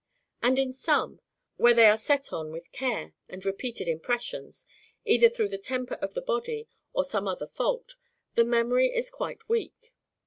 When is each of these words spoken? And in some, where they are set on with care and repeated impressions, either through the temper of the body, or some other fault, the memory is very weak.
And 0.41 0.57
in 0.57 0.73
some, 0.73 1.21
where 1.57 1.75
they 1.75 1.85
are 1.85 1.95
set 1.95 2.33
on 2.33 2.51
with 2.51 2.71
care 2.71 3.13
and 3.29 3.45
repeated 3.45 3.87
impressions, 3.87 4.65
either 5.05 5.29
through 5.29 5.49
the 5.49 5.59
temper 5.59 5.93
of 6.01 6.15
the 6.15 6.23
body, 6.23 6.67
or 6.91 7.05
some 7.05 7.27
other 7.27 7.45
fault, 7.45 7.97
the 8.33 8.43
memory 8.43 8.87
is 8.87 9.13
very 9.15 9.37
weak. 9.47 9.93